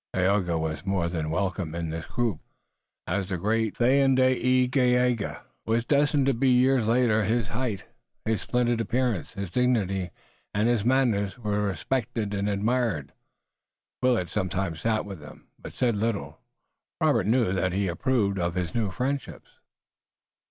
Tayoga 0.15 0.57
was 0.57 0.83
more 0.83 1.07
than 1.07 1.29
welcome 1.29 1.75
in 1.75 1.91
this 1.91 2.07
group, 2.07 2.39
as 3.05 3.29
the 3.29 3.37
great 3.37 3.77
Thayendanegea 3.77 5.43
was 5.67 5.85
destined 5.85 6.25
to 6.25 6.33
be 6.33 6.49
years 6.49 6.87
later. 6.87 7.23
His 7.23 7.49
height, 7.49 7.85
his 8.25 8.41
splendid 8.41 8.81
appearance, 8.81 9.33
his 9.33 9.51
dignity 9.51 10.09
and 10.55 10.67
his 10.67 10.83
manners 10.83 11.37
were 11.37 11.61
respected 11.61 12.33
and 12.33 12.49
admired. 12.49 13.13
Willet 14.01 14.29
sometimes 14.29 14.81
sat 14.81 15.05
with 15.05 15.19
them, 15.19 15.49
but 15.59 15.73
said 15.75 15.95
little. 15.95 16.39
Robert 16.99 17.27
knew 17.27 17.53
that 17.53 17.71
he 17.71 17.87
approved 17.87 18.39
of 18.39 18.55
his 18.55 18.73
new 18.73 18.89
friendships. 18.89 19.59